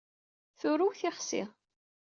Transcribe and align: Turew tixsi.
Turew 0.59 0.91
tixsi. 0.99 1.43